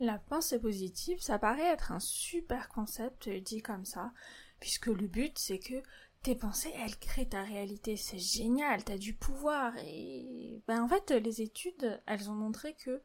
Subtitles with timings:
[0.00, 4.12] La pensée positive, ça paraît être un super concept dit comme ça,
[4.60, 5.82] puisque le but c'est que
[6.22, 7.96] tes pensées, elles créent ta réalité.
[7.96, 9.72] C'est génial, t'as du pouvoir.
[9.84, 13.02] Et ben en fait, les études, elles ont montré que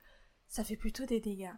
[0.48, 1.56] ça fait plutôt des dégâts.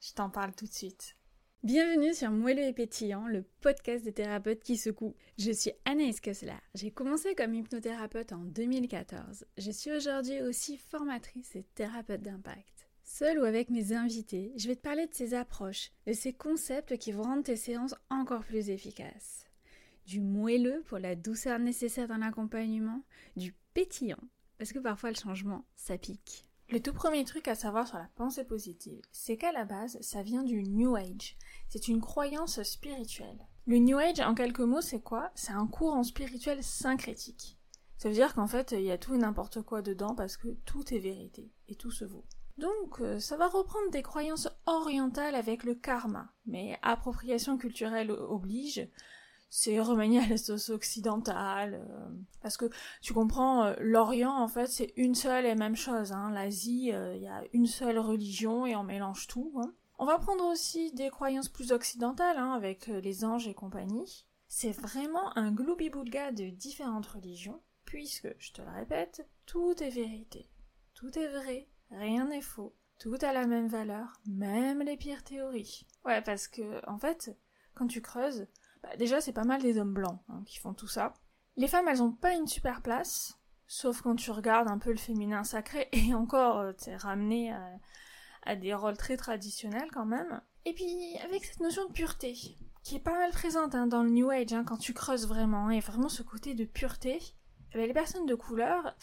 [0.00, 1.16] Je t'en parle tout de suite.
[1.64, 5.16] Bienvenue sur Moelleux et Pétillant, le podcast des thérapeutes qui secouent.
[5.38, 6.54] Je suis Anaïs Kessler.
[6.74, 9.44] J'ai commencé comme hypnothérapeute en 2014.
[9.58, 12.77] Je suis aujourd'hui aussi formatrice et thérapeute d'impact.
[13.10, 16.98] Seul ou avec mes invités, je vais te parler de ces approches, de ces concepts
[16.98, 19.46] qui vont rendre tes séances encore plus efficaces.
[20.04, 23.02] Du moelleux pour la douceur nécessaire dans l'accompagnement,
[23.34, 24.22] du pétillant,
[24.58, 26.50] parce que parfois le changement, ça pique.
[26.68, 30.22] Le tout premier truc à savoir sur la pensée positive, c'est qu'à la base, ça
[30.22, 31.38] vient du New Age.
[31.70, 33.48] C'est une croyance spirituelle.
[33.66, 35.32] Le New Age, en quelques mots, c'est quoi?
[35.34, 37.58] C'est un courant spirituel syncrétique.
[37.96, 40.48] Ça veut dire qu'en fait, il y a tout et n'importe quoi dedans parce que
[40.66, 42.26] tout est vérité et tout se vaut.
[42.58, 48.88] Donc, euh, ça va reprendre des croyances orientales avec le karma, mais appropriation culturelle oblige,
[49.48, 52.08] c'est remanier à la sauce occidentale, euh,
[52.42, 52.68] parce que
[53.00, 56.32] tu comprends, euh, l'Orient en fait c'est une seule et même chose, hein.
[56.32, 59.52] l'Asie il y a une seule religion et on mélange tout.
[59.62, 59.72] Hein.
[60.00, 64.26] On va prendre aussi des croyances plus occidentales, hein, avec les anges et compagnie.
[64.48, 70.50] C'est vraiment un gloubi-boulga de différentes religions, puisque, je te le répète, tout est vérité,
[70.94, 72.74] tout est vrai, Rien n'est faux.
[72.98, 75.86] Tout a la même valeur, même les pires théories.
[76.04, 77.36] Ouais, parce que, en fait,
[77.74, 78.48] quand tu creuses,
[78.82, 81.14] bah déjà c'est pas mal des hommes blancs hein, qui font tout ça.
[81.56, 84.98] Les femmes, elles ont pas une super place, sauf quand tu regardes un peu le
[84.98, 87.52] féminin sacré, et encore, euh, t'es ramené
[88.42, 90.40] à, des rôles très traditionnels quand même.
[90.64, 92.34] Et puis, avec cette notion de pureté,
[92.82, 95.70] qui est pas mal présente hein, dans le New Age, hein, quand tu creuses vraiment,
[95.70, 97.18] et vraiment ce côté de pureté,
[97.72, 98.96] eh ben, les personnes de couleur,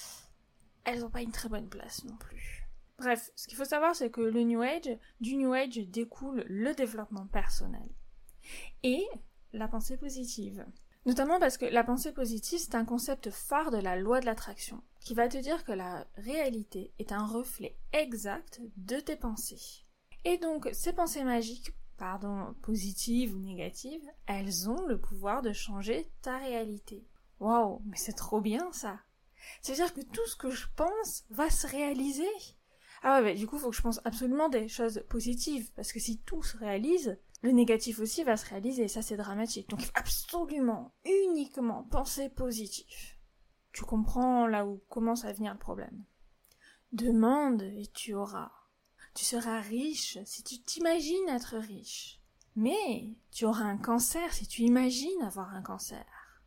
[0.83, 2.64] elles ont pas une très bonne place non plus.
[2.97, 6.73] Bref, ce qu'il faut savoir, c'est que le New Age, du New Age découle le
[6.73, 7.89] développement personnel
[8.83, 9.05] et
[9.53, 10.65] la pensée positive.
[11.05, 14.81] Notamment parce que la pensée positive, c'est un concept phare de la loi de l'attraction,
[15.01, 19.85] qui va te dire que la réalité est un reflet exact de tes pensées.
[20.23, 26.09] Et donc, ces pensées magiques, pardon, positives ou négatives, elles ont le pouvoir de changer
[26.23, 27.05] ta réalité.
[27.39, 28.99] Waouh, mais c'est trop bien ça!
[29.61, 32.27] C'est-à-dire que tout ce que je pense va se réaliser.
[33.07, 36.17] Ah ouais, du coup, faut que je pense absolument des choses positives, parce que si
[36.21, 39.69] tout se réalise, le négatif aussi va se réaliser, et ça c'est dramatique.
[39.69, 43.19] Donc absolument, uniquement penser positif.
[43.73, 46.03] Tu comprends là où commence à venir le problème.
[46.93, 48.51] Demande et tu auras.
[49.13, 52.19] Tu seras riche si tu t'imagines être riche.
[52.55, 56.41] Mais tu auras un cancer si tu imagines avoir un cancer.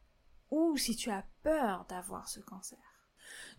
[0.51, 2.79] Ou si tu as peur d'avoir ce cancer.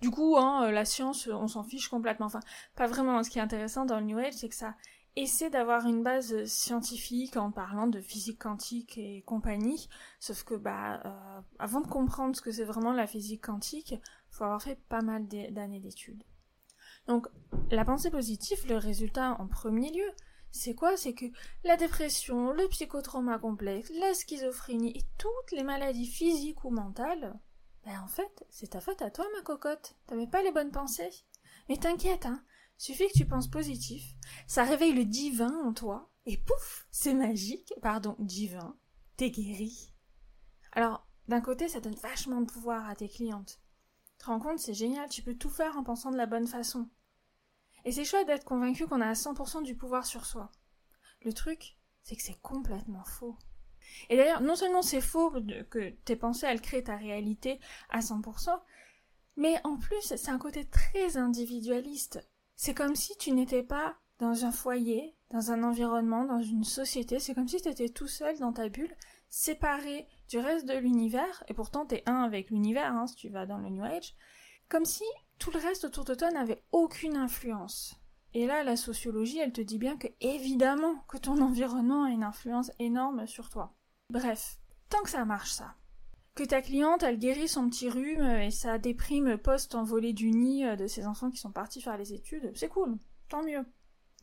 [0.01, 2.27] Du coup, hein, euh, la science, on s'en fiche complètement.
[2.27, 2.41] Enfin,
[2.75, 3.21] pas vraiment.
[3.23, 4.75] Ce qui est intéressant dans le New Age, c'est que ça
[5.15, 9.89] essaie d'avoir une base scientifique en parlant de physique quantique et compagnie.
[10.19, 13.95] Sauf que, bah, euh, avant de comprendre ce que c'est vraiment la physique quantique,
[14.29, 16.23] faut avoir fait pas mal d'années d'études.
[17.07, 17.27] Donc,
[17.71, 20.11] la pensée positive, le résultat en premier lieu,
[20.51, 20.97] c'est quoi?
[20.97, 21.25] C'est que
[21.63, 27.37] la dépression, le psychotrauma complexe, la schizophrénie et toutes les maladies physiques ou mentales
[27.89, 29.95] ben en fait, c'est ta faute à toi, ma cocotte.
[30.05, 31.09] T'avais pas les bonnes pensées.
[31.67, 32.43] Mais t'inquiète, hein.
[32.77, 37.73] Suffit que tu penses positif, ça réveille le divin en toi, et pouf, c'est magique,
[37.81, 38.77] pardon, divin,
[39.17, 39.91] t'es guéri.
[40.71, 43.59] Alors, d'un côté, ça donne vachement de pouvoir à tes clientes.
[44.11, 46.47] Tu te rends compte, c'est génial, tu peux tout faire en pensant de la bonne
[46.47, 46.87] façon.
[47.85, 50.51] Et c'est chouette d'être convaincu qu'on a à 100% du pouvoir sur soi.
[51.23, 53.35] Le truc, c'est que c'est complètement faux.
[54.09, 55.31] Et d'ailleurs, non seulement c'est faux
[55.69, 58.59] que tes pensées, elles créent ta réalité à 100%,
[59.37, 62.19] mais en plus, c'est un côté très individualiste.
[62.55, 67.19] C'est comme si tu n'étais pas dans un foyer, dans un environnement, dans une société,
[67.19, 68.93] c'est comme si tu étais tout seul dans ta bulle,
[69.29, 73.45] séparé du reste de l'univers, et pourtant t'es un avec l'univers, hein, si tu vas
[73.45, 74.15] dans le New Age,
[74.67, 75.05] comme si
[75.37, 77.95] tout le reste autour de toi n'avait aucune influence.
[78.33, 82.23] Et là, la sociologie, elle te dit bien que évidemment que ton environnement a une
[82.23, 83.73] influence énorme sur toi.
[84.09, 84.59] Bref,
[84.89, 85.75] tant que ça marche ça.
[86.33, 90.75] Que ta cliente, elle guérit son petit rhume et sa déprime post-envolée du nid euh,
[90.75, 92.97] de ses enfants qui sont partis faire les études, c'est cool,
[93.27, 93.65] tant mieux.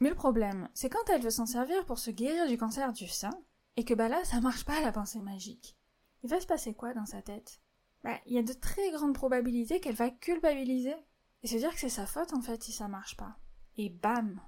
[0.00, 3.06] Mais le problème, c'est quand elle veut s'en servir pour se guérir du cancer du
[3.06, 3.30] sein,
[3.76, 5.76] et que bah là, ça marche pas la pensée magique.
[6.22, 7.60] Il va se passer quoi dans sa tête?
[8.02, 10.96] Bah, il y a de très grandes probabilités qu'elle va culpabiliser,
[11.42, 13.36] et se dire que c'est sa faute en fait si ça marche pas.
[13.76, 14.40] Et bam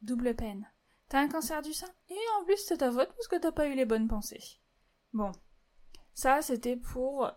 [0.00, 0.66] Double peine.
[1.08, 3.68] T'as un cancer du sein, et en plus c'est ta faute parce que t'as pas
[3.68, 4.60] eu les bonnes pensées.
[5.12, 5.32] Bon,
[6.14, 7.30] ça c'était pour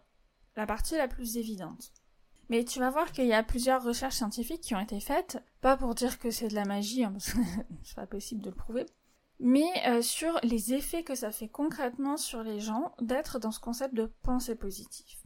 [0.55, 1.93] la partie la plus évidente.
[2.49, 5.77] Mais tu vas voir qu'il y a plusieurs recherches scientifiques qui ont été faites, pas
[5.77, 7.39] pour dire que c'est de la magie, hein, parce que
[7.83, 8.85] c'est pas possible de le prouver,
[9.39, 13.59] mais euh, sur les effets que ça fait concrètement sur les gens d'être dans ce
[13.59, 15.17] concept de pensée positive.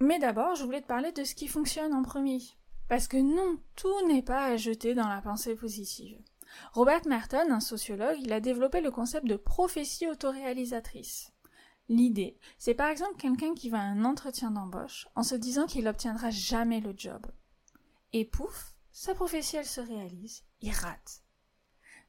[0.00, 2.38] Mais d'abord, je voulais te parler de ce qui fonctionne en premier.
[2.88, 6.18] Parce que non, tout n'est pas à jeter dans la pensée positive.
[6.72, 11.32] Robert Merton, un sociologue, il a développé le concept de prophétie autoréalisatrice.
[11.88, 15.84] L'idée, c'est par exemple quelqu'un qui va à un entretien d'embauche en se disant qu'il
[15.84, 17.26] n'obtiendra jamais le job.
[18.12, 21.22] Et pouf, sa prophétie elle se réalise, il rate.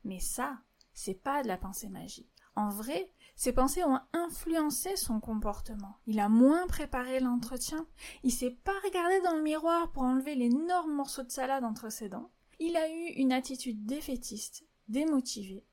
[0.03, 0.57] Mais ça,
[0.93, 2.29] c'est pas de la pensée magique.
[2.55, 5.95] En vrai, ses pensées ont influencé son comportement.
[6.07, 7.87] Il a moins préparé l'entretien.
[8.23, 12.09] Il s'est pas regardé dans le miroir pour enlever l'énorme morceau de salade entre ses
[12.09, 12.31] dents.
[12.59, 15.65] Il a eu une attitude défaitiste, démotivée,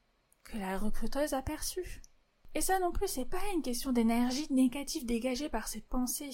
[0.45, 2.03] que la recruteuse a perçue.
[2.57, 6.31] Et ça non plus, c'est pas une question d'énergie négative dégagée par ses pensées.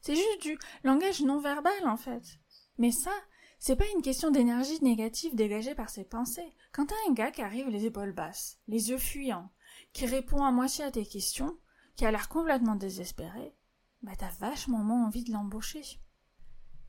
[0.00, 2.40] C'est juste du langage non verbal, en fait.
[2.78, 3.12] Mais ça,
[3.60, 6.52] c'est pas une question d'énergie négative dégagée par ses pensées.
[6.72, 9.52] Quand t'as un gars qui arrive les épaules basses, les yeux fuyants,
[9.92, 11.56] qui répond à moitié à tes questions,
[11.94, 13.54] qui a l'air complètement désespéré,
[14.02, 15.84] bah t'as vachement moins envie de l'embaucher.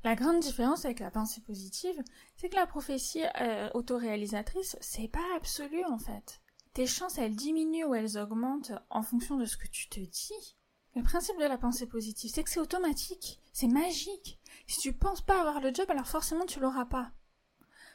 [0.03, 2.01] La grande différence avec la pensée positive,
[2.37, 6.41] c'est que la prophétie euh, autoréalisatrice, c'est pas absolu en fait.
[6.73, 10.57] Tes chances, elles diminuent ou elles augmentent en fonction de ce que tu te dis.
[10.95, 14.39] Le principe de la pensée positive, c'est que c'est automatique, c'est magique.
[14.67, 17.11] Si tu penses pas avoir le job, alors forcément tu l'auras pas.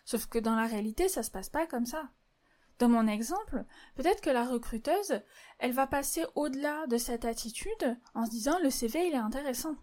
[0.04, 2.10] Sauf que dans la réalité, ça se passe pas comme ça.
[2.78, 3.64] Dans mon exemple,
[3.96, 5.20] peut-être que la recruteuse,
[5.58, 9.74] elle va passer au-delà de cette attitude en se disant le CV il est intéressant.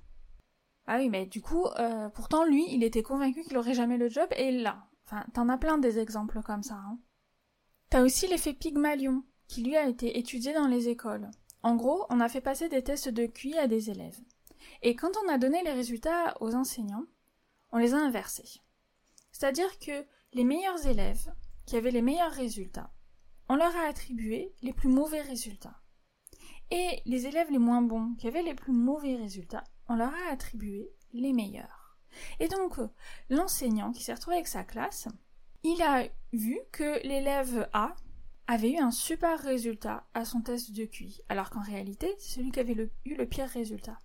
[0.88, 4.09] Ah oui, mais du coup, euh, pourtant lui, il était convaincu qu'il aurait jamais le
[4.09, 4.88] job et là.
[5.06, 6.75] Enfin, t'en as plein des exemples comme ça.
[6.75, 6.97] Hein.
[7.90, 11.30] T'as aussi l'effet Pygmalion, qui lui a été étudié dans les écoles.
[11.64, 14.20] En gros, on a fait passer des tests de QI à des élèves.
[14.82, 17.06] Et quand on a donné les résultats aux enseignants,
[17.72, 18.62] on les a inversés.
[19.32, 21.34] C'est-à-dire que les meilleurs élèves
[21.66, 22.92] qui avaient les meilleurs résultats,
[23.50, 25.81] on leur a attribué les plus mauvais résultats.
[26.72, 30.31] Et les élèves les moins bons, qui avaient les plus mauvais résultats, on leur a
[30.31, 31.98] attribué les meilleurs.
[32.40, 32.78] Et donc,
[33.30, 35.08] l'enseignant qui s'est retrouvé avec sa classe,
[35.68, 37.96] il a vu que l'élève A
[38.46, 42.52] avait eu un super résultat à son test de QI, alors qu'en réalité, c'est celui
[42.52, 43.98] qui avait eu le pire résultat.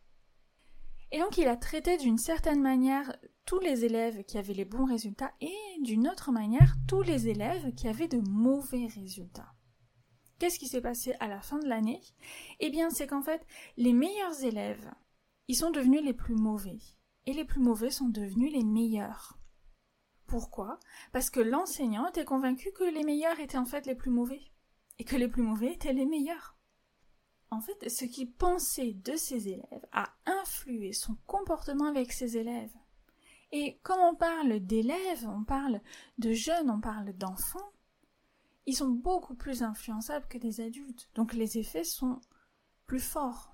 [1.13, 3.15] Et donc il a traité d'une certaine manière
[3.45, 5.53] tous les élèves qui avaient les bons résultats et
[5.83, 9.53] d'une autre manière tous les élèves qui avaient de mauvais résultats.
[10.39, 12.01] Qu'est-ce qui s'est passé à la fin de l'année?
[12.61, 13.47] Eh bien, c'est qu'en fait,
[13.77, 14.91] les meilleurs élèves,
[15.49, 16.79] ils sont devenus les plus mauvais.
[17.27, 19.40] Et les plus mauvais sont devenus les meilleurs.
[20.31, 20.79] Pourquoi?
[21.11, 24.41] Parce que l'enseignant était convaincu que les meilleurs étaient en fait les plus mauvais.
[25.01, 26.57] Et que les plus mauvais étaient les meilleurs.
[27.51, 32.73] En fait, ce qu'il pensait de ses élèves a influé son comportement avec ses élèves.
[33.51, 35.81] Et quand on parle d'élèves, on parle
[36.19, 37.73] de jeunes, on parle d'enfants,
[38.67, 41.09] ils sont beaucoup plus influençables que des adultes.
[41.17, 42.21] Donc les effets sont
[42.87, 43.53] plus forts.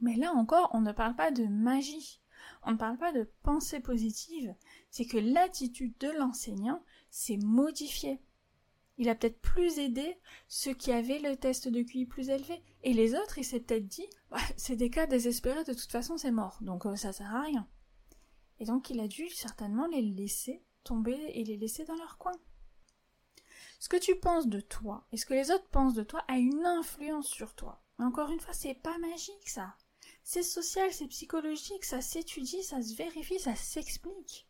[0.00, 2.20] Mais là encore, on ne parle pas de magie.
[2.62, 4.54] On ne parle pas de pensée positive.
[4.90, 8.20] C'est que l'attitude de l'enseignant s'est modifiée.
[8.96, 10.16] Il a peut-être plus aidé
[10.46, 12.62] ceux qui avaient le test de QI plus élevé.
[12.82, 14.08] Et les autres, il s'est peut-être dit,
[14.56, 17.66] c'est des cas désespérés, de toute façon c'est mort, donc euh, ça sert à rien.
[18.60, 22.32] Et donc il a dû certainement les laisser tomber et les laisser dans leur coin.
[23.80, 26.38] Ce que tu penses de toi et ce que les autres pensent de toi a
[26.38, 27.82] une influence sur toi.
[27.98, 29.74] Encore une fois, c'est pas magique ça.
[30.26, 34.48] C'est social, c'est psychologique, ça s'étudie, ça se vérifie, ça s'explique.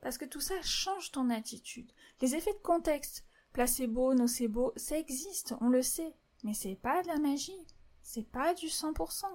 [0.00, 1.92] Parce que tout ça change ton attitude.
[2.22, 6.16] Les effets de contexte, placebo, nocebo, ça existe, on le sait.
[6.44, 7.66] Mais c'est pas de la magie.
[8.02, 9.26] C'est pas du 100%.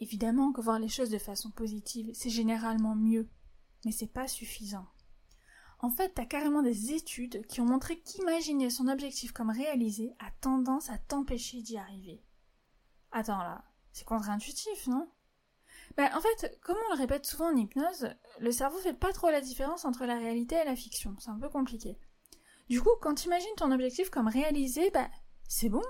[0.00, 3.30] Évidemment que voir les choses de façon positive, c'est généralement mieux.
[3.84, 4.88] Mais c'est pas suffisant.
[5.78, 10.30] En fait, t'as carrément des études qui ont montré qu'imaginer son objectif comme réalisé a
[10.40, 12.22] tendance à t'empêcher d'y arriver.
[13.12, 15.08] Attends là, c'est contre-intuitif, non?
[15.96, 18.08] Ben, en fait, comme on le répète souvent en hypnose,
[18.38, 21.14] le cerveau fait pas trop la différence entre la réalité et la fiction.
[21.18, 21.98] C'est un peu compliqué.
[22.68, 25.10] Du coup, quand tu imagines ton objectif comme réalisé, bah,
[25.48, 25.82] c'est bon,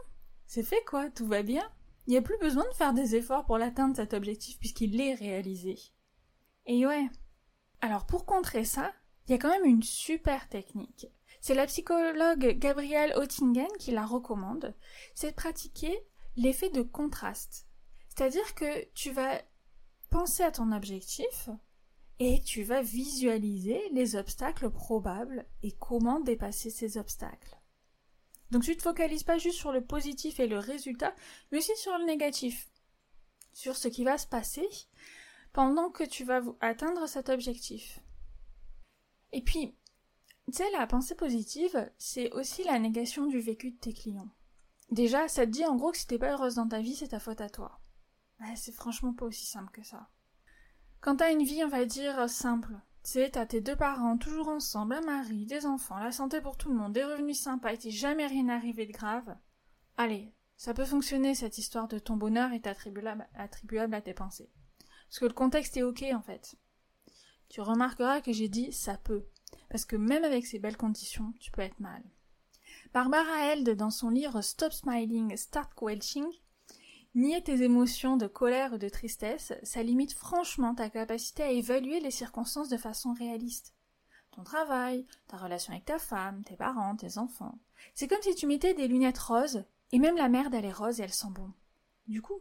[0.46, 1.62] c'est fait quoi, tout va bien.
[2.06, 5.14] Il n'y a plus besoin de faire des efforts pour l'atteindre cet objectif puisqu'il est
[5.14, 5.78] réalisé.
[6.66, 7.08] Et ouais.
[7.80, 8.92] Alors pour contrer ça,
[9.26, 11.06] il y a quand même une super technique.
[11.40, 14.74] C'est la psychologue Gabrielle Oettingen qui la recommande.
[15.14, 15.96] C'est de pratiquer
[16.36, 17.66] l'effet de contraste.
[18.14, 19.40] C'est-à-dire que tu vas
[20.10, 21.48] penser à ton objectif
[22.18, 27.58] et tu vas visualiser les obstacles probables et comment dépasser ces obstacles.
[28.50, 31.14] Donc tu ne te focalises pas juste sur le positif et le résultat,
[31.50, 32.70] mais aussi sur le négatif,
[33.54, 34.68] sur ce qui va se passer
[35.54, 38.00] pendant que tu vas atteindre cet objectif.
[39.32, 39.74] Et puis,
[40.50, 44.28] Tu sais, la pensée positive, c'est aussi la négation du vécu de tes clients.
[44.90, 47.08] Déjà, ça te dit en gros que si t'es pas heureuse dans ta vie, c'est
[47.08, 47.81] ta faute à toi.
[48.54, 50.08] C'est franchement pas aussi simple que ça.
[51.00, 54.48] Quand t'as une vie, on va dire, simple, tu sais, t'as tes deux parents toujours
[54.48, 57.78] ensemble, un mari, des enfants, la santé pour tout le monde, des revenus sympas et
[57.78, 59.36] t'es jamais rien arrivé de grave.
[59.96, 64.52] Allez, ça peut fonctionner cette histoire de ton bonheur est attribuable, à tes pensées.
[65.08, 66.54] Parce que le contexte est ok en fait.
[67.48, 69.26] Tu remarqueras que j'ai dit ça peut.
[69.68, 72.02] Parce que même avec ces belles conditions, tu peux être mal.
[72.94, 76.28] Barbara Held, dans son livre Stop Smiling, Start Quelching,
[77.14, 82.00] Nier tes émotions de colère ou de tristesse, ça limite franchement ta capacité à évaluer
[82.00, 83.74] les circonstances de façon réaliste.
[84.30, 87.58] Ton travail, ta relation avec ta femme, tes parents, tes enfants.
[87.94, 91.00] C'est comme si tu mettais des lunettes roses, et même la merde elle est rose
[91.00, 91.52] et elle sent bon.
[92.06, 92.40] Du coup,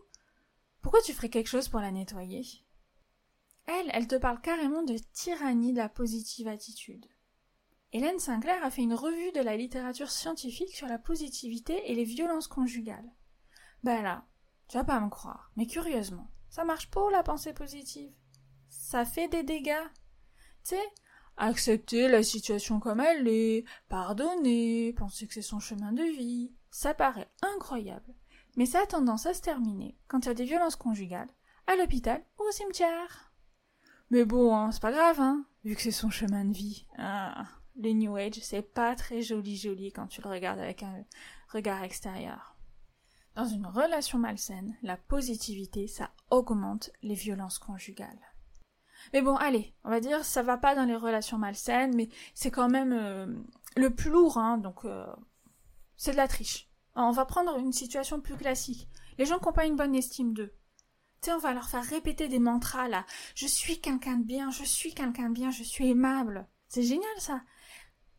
[0.82, 2.46] pourquoi tu ferais quelque chose pour la nettoyer?
[3.66, 7.08] Elle, elle te parle carrément de tyrannie de la positive attitude.
[7.92, 12.06] Hélène Sinclair a fait une revue de la littérature scientifique sur la positivité et les
[12.06, 13.12] violences conjugales.
[13.84, 14.25] Ben là,
[14.72, 18.13] tu vas pas me croire, mais curieusement, ça marche pour la pensée positive.
[18.70, 19.90] Ça fait des dégâts.
[20.63, 20.82] Tu sais,
[21.36, 26.94] accepter la situation comme elle est, pardonner, penser que c'est son chemin de vie, ça
[26.94, 28.16] paraît incroyable.
[28.56, 31.30] Mais ça a tendance à se terminer quand il y a des violences conjugales,
[31.68, 33.34] à l'hôpital ou au cimetière.
[34.10, 36.88] Mais bon, hein, c'est pas grave, hein, vu que c'est son chemin de vie.
[36.98, 37.44] Ah,
[37.75, 41.04] les New Age, c'est pas très joli joli quand tu le regardes avec un
[41.50, 42.50] regard extérieur.
[43.36, 48.20] Dans une relation malsaine, la positivité, ça augmente les violences conjugales.
[49.14, 52.52] Mais bon, allez, on va dire, ça va pas dans les relations malsaines, mais c'est
[52.52, 53.26] quand même euh,
[53.78, 55.08] le plus lourd, hein, donc euh,
[55.96, 56.70] c'est de la triche.
[56.96, 58.90] On va prendre une situation plus classique.
[59.18, 60.54] Les gens qui n'ont pas une bonne estime d'eux.
[61.22, 63.06] Tu sais, on va leur faire répéter des mantras là.
[63.34, 66.48] Je suis quelqu'un de bien, je suis quelqu'un de bien, je suis aimable.
[66.68, 67.42] C'est génial ça.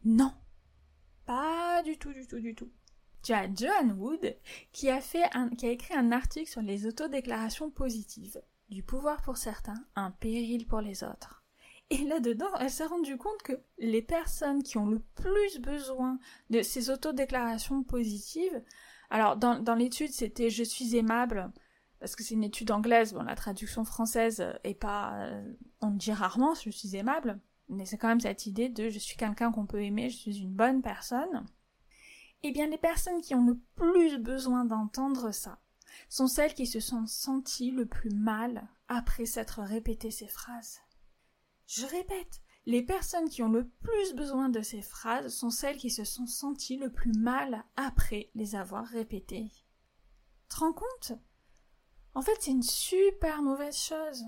[0.05, 0.33] Non.
[1.27, 2.71] Pas du tout, du tout, du tout
[3.23, 4.37] tu as Joan Wood
[4.73, 5.01] qui a,
[5.63, 8.41] écrit un article sur les autodéclarations positives.
[8.69, 11.45] Du pouvoir pour certains, un péril pour les autres.
[11.91, 16.63] Et là-dedans, elle s'est rendue compte que les personnes qui ont le plus besoin de
[16.63, 18.63] ces autodéclarations positives,
[19.11, 21.53] alors dans, dans l'étude c'était je suis aimable,
[22.01, 25.53] parce que c'est une étude anglaise, bon la traduction française est pas, euh,
[25.83, 27.39] on dit rarement je suis aimable,
[27.69, 30.39] mais c'est quand même cette idée de je suis quelqu'un qu'on peut aimer, je suis
[30.39, 31.45] une bonne personne.
[32.45, 35.61] Eh bien, les personnes qui ont le plus besoin d'entendre ça
[36.09, 40.81] sont celles qui se sont senties le plus mal après s'être répété ces phrases.
[41.67, 45.91] Je répète, les personnes qui ont le plus besoin de ces phrases sont celles qui
[45.91, 49.51] se sont senties le plus mal après les avoir répétées.
[50.49, 51.13] Te rends compte?
[52.15, 54.25] En fait, c'est une super mauvaise chose.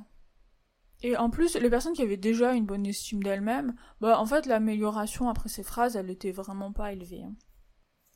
[1.03, 4.47] Et en plus, les personnes qui avaient déjà une bonne estime d'elles-mêmes, bah en fait
[4.47, 7.25] l'amélioration après ces phrases, elle était vraiment pas élevée.
[7.25, 7.35] Hein.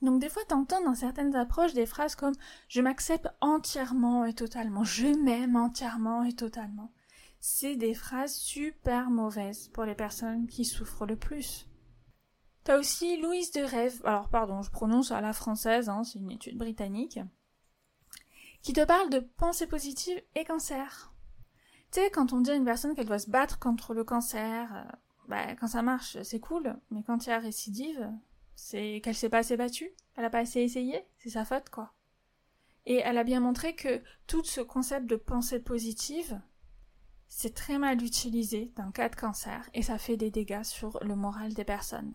[0.01, 2.35] Donc des fois, t'entends dans certaines approches des phrases comme
[2.69, 6.93] je m'accepte entièrement et totalement, je m'aime entièrement et totalement.
[7.41, 11.67] C'est des phrases super mauvaises pour les personnes qui souffrent le plus.
[12.65, 16.31] T'as aussi Louise de Rêve, alors pardon, je prononce à la française, hein, c'est une
[16.31, 17.19] étude britannique,
[18.63, 21.13] qui te parle de pensée positive et cancer.
[21.93, 24.69] Tu sais, quand on dit à une personne qu'elle doit se battre contre le cancer,
[24.75, 24.97] euh,
[25.29, 28.13] bah, quand ça marche, c'est cool, mais quand il y a récidive,
[28.59, 31.95] c'est qu'elle s'est pas assez battue, elle a pas assez essayé, c'est sa faute quoi.
[32.87, 36.41] Et elle a bien montré que tout ce concept de pensée positive,
[37.29, 40.99] c'est très mal utilisé dans le cas de cancer et ça fait des dégâts sur
[41.05, 42.15] le moral des personnes.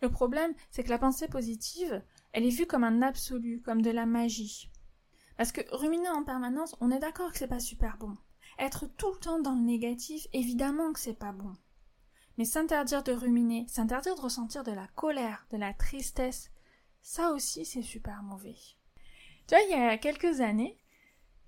[0.00, 3.90] Le problème, c'est que la pensée positive, elle est vue comme un absolu, comme de
[3.90, 4.70] la magie.
[5.36, 8.16] Parce que ruminer en permanence, on est d'accord que c'est pas super bon.
[8.58, 11.54] Être tout le temps dans le négatif, évidemment que c'est pas bon.
[12.36, 16.50] Mais s'interdire de ruminer, s'interdire de ressentir de la colère, de la tristesse,
[17.00, 18.56] ça aussi c'est super mauvais.
[19.46, 20.78] Tu vois, il y a quelques années,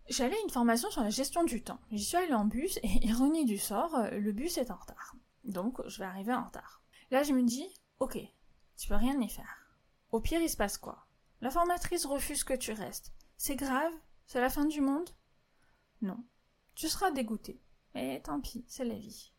[0.09, 1.81] j'allais une formation sur la gestion du temps.
[1.91, 5.17] J'y suis allée en bus et ironie du sort, euh, le bus est en retard.
[5.45, 6.83] Donc je vais arriver en retard.
[7.11, 7.67] Là je me dis,
[7.99, 8.19] ok,
[8.77, 9.69] tu peux rien y faire.
[10.13, 11.07] Au pire il se passe quoi?
[11.41, 13.13] La formatrice refuse que tu restes.
[13.37, 13.93] C'est grave?
[14.27, 15.11] C'est la fin du monde?
[16.03, 16.25] Non.
[16.75, 17.61] Tu seras dégoûté.
[17.95, 19.33] Mais tant pis, c'est la vie.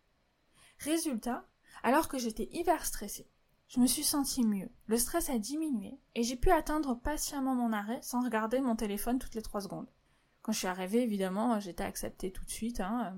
[0.88, 1.46] Résultat,
[1.84, 3.30] alors que j'étais hyper stressée,
[3.68, 4.70] je me suis sentie mieux.
[4.86, 9.20] Le stress a diminué et j'ai pu attendre patiemment mon arrêt sans regarder mon téléphone
[9.20, 9.92] toutes les trois secondes.
[10.42, 12.80] Quand je suis arrivée, évidemment, j'étais acceptée tout de suite.
[12.80, 13.18] Hein.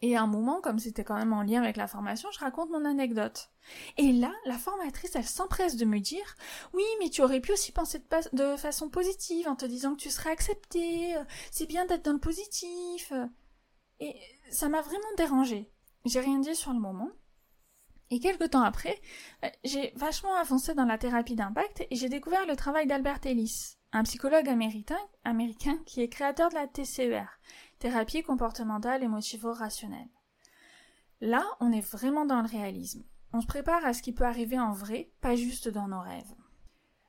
[0.00, 2.70] Et à un moment, comme c'était quand même en lien avec la formation, je raconte
[2.70, 3.50] mon anecdote.
[3.98, 6.34] Et là, la formatrice, elle s'empresse de me dire
[6.72, 10.00] Oui, mais tu aurais pu aussi penser de, de façon positive en te disant que
[10.00, 11.14] tu serais acceptée.
[11.50, 13.12] C'est bien d'être dans le positif.
[13.98, 14.16] Et
[14.50, 15.70] ça m'a vraiment dérangée.
[16.04, 17.10] J'ai rien dit sur le moment.
[18.10, 19.00] Et quelques temps après,
[19.44, 23.76] euh, j'ai vachement avancé dans la thérapie d'impact et j'ai découvert le travail d'Albert Ellis,
[23.92, 27.26] un psychologue américain, qui est créateur de la TCER,
[27.78, 30.08] thérapie comportementale émotivo-rationnelle.
[31.20, 33.04] Là, on est vraiment dans le réalisme.
[33.32, 36.34] On se prépare à ce qui peut arriver en vrai, pas juste dans nos rêves.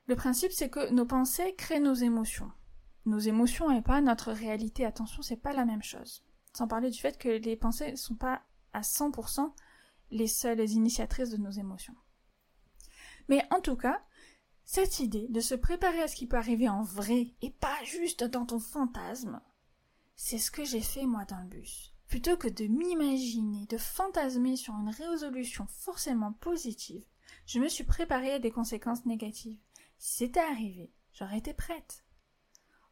[0.06, 2.52] Le principe, c'est que nos pensées créent nos émotions.
[3.06, 4.86] Nos émotions et pas notre réalité.
[4.86, 6.24] Attention, c'est pas la même chose.
[6.54, 8.42] Sans parler du fait que les pensées ne sont pas
[8.74, 9.54] à 100%
[10.12, 11.96] les seules initiatrices de nos émotions.
[13.30, 14.04] Mais en tout cas,
[14.66, 18.24] cette idée de se préparer à ce qui peut arriver en vrai et pas juste
[18.24, 19.42] dans ton fantasme,
[20.16, 21.94] c'est ce que j'ai fait moi dans le bus.
[22.08, 27.06] Plutôt que de m'imaginer, de fantasmer sur une résolution forcément positive,
[27.46, 29.60] je me suis préparée à des conséquences négatives.
[29.98, 32.04] Si c'était arrivé, j'aurais été prête.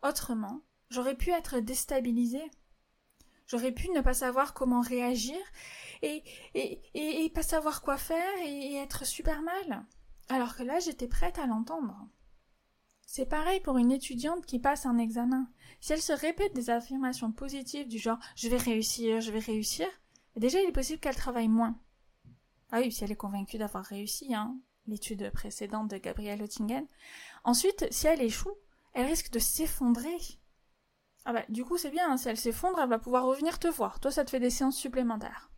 [0.01, 2.49] Autrement, j'aurais pu être déstabilisée.
[3.49, 5.37] J'aurais pu ne pas savoir comment réagir
[6.03, 9.85] et, et, pas savoir quoi faire et, être super mal.
[10.29, 12.07] Alors que là, j'étais prête à l'entendre.
[13.07, 15.49] C'est pareil pour une étudiante qui passe un examen.
[15.81, 19.87] Si elle se répète des affirmations positives du genre je vais réussir, je vais réussir,
[20.35, 21.75] déjà il est possible qu'elle travaille moins.
[22.71, 26.85] Ah oui, si elle est convaincue d'avoir réussi, hein, l'étude précédente de Gabrielle Oettingen.
[27.43, 28.53] Ensuite, si elle échoue,
[28.93, 30.17] elle risque de s'effondrer.
[31.29, 33.67] Ah bah, du coup, c'est bien, hein, si elle s'effondre, elle va pouvoir revenir te
[33.67, 33.99] voir.
[33.99, 35.51] Toi, ça te fait des séances supplémentaires.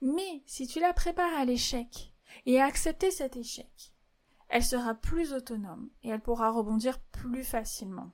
[0.00, 2.14] Mais si tu la prépares à l'échec
[2.46, 3.92] et à accepter cet échec,
[4.48, 8.12] elle sera plus autonome et elle pourra rebondir plus facilement.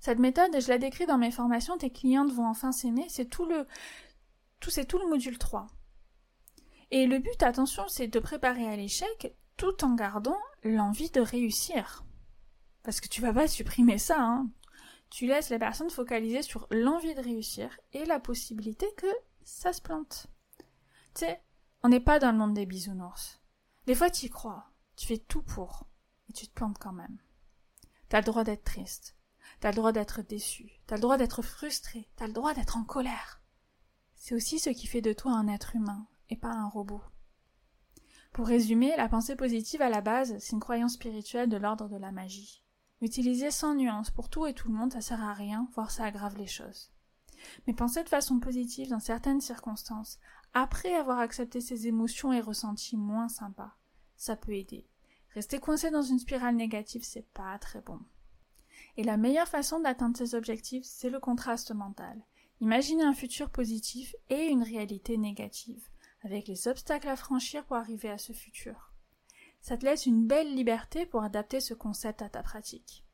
[0.00, 3.46] Cette méthode, je la décris dans mes formations, tes clientes vont enfin s'aimer, c'est tout
[3.46, 3.64] le,
[4.58, 5.68] tout, c'est tout le module 3.
[6.90, 12.04] Et le but, attention, c'est de préparer à l'échec tout en gardant l'envie de réussir.
[12.82, 14.50] Parce que tu vas pas supprimer ça, hein.
[15.12, 19.06] Tu laisses les personnes focaliser sur l'envie de réussir et la possibilité que
[19.44, 20.28] ça se plante.
[21.14, 21.42] Tu sais,
[21.82, 23.42] on n'est pas dans le monde des bisounours.
[23.84, 24.70] Des fois, tu y crois.
[24.96, 25.86] Tu fais tout pour.
[26.30, 27.18] Et tu te plantes quand même.
[28.08, 29.14] T'as le droit d'être triste.
[29.60, 30.80] T'as le droit d'être déçu.
[30.86, 32.08] T'as le droit d'être frustré.
[32.16, 33.42] T'as le droit d'être en colère.
[34.14, 37.02] C'est aussi ce qui fait de toi un être humain et pas un robot.
[38.32, 41.98] Pour résumer, la pensée positive à la base, c'est une croyance spirituelle de l'ordre de
[41.98, 42.61] la magie.
[43.02, 46.04] Utiliser sans nuance pour tout et tout le monde, ça sert à rien, voire ça
[46.04, 46.92] aggrave les choses.
[47.66, 50.20] Mais penser de façon positive dans certaines circonstances,
[50.54, 53.76] après avoir accepté ses émotions et ressentis moins sympas,
[54.16, 54.86] ça peut aider.
[55.34, 57.98] Rester coincé dans une spirale négative, c'est pas très bon.
[58.96, 62.22] Et la meilleure façon d'atteindre ses objectifs, c'est le contraste mental.
[62.60, 65.88] Imaginez un futur positif et une réalité négative
[66.22, 68.91] avec les obstacles à franchir pour arriver à ce futur.
[69.62, 73.04] Ça te laisse une belle liberté pour adapter ce concept à ta pratique.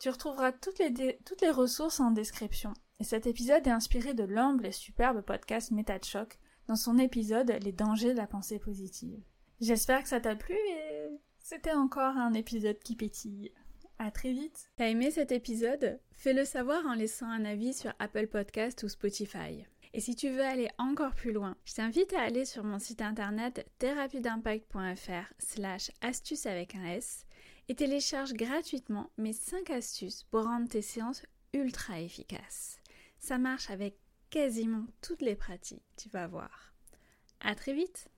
[0.00, 2.74] Tu retrouveras toutes les, ressources en description.
[2.98, 7.56] Et cet épisode est inspiré de l'humble et superbe podcast Méta Choc dans son épisode
[7.62, 9.22] Les dangers de la pensée positive.
[9.60, 13.52] J'espère que ça t'a plu et c'était encore un épisode qui pétille.
[14.00, 14.72] À très vite.
[14.76, 16.00] T'as aimé cet épisode?
[16.16, 19.64] Fais-le savoir en laissant un avis sur Apple Podcast ou Spotify.
[19.96, 23.00] Et si tu veux aller encore plus loin, je t'invite à aller sur mon site
[23.00, 27.24] internet thérapie-d'impact.fr slash astuces avec un S
[27.68, 32.80] et télécharge gratuitement mes 5 astuces pour rendre tes séances ultra efficaces.
[33.20, 33.96] Ça marche avec
[34.30, 36.74] quasiment toutes les pratiques, tu vas voir.
[37.38, 38.08] À très vite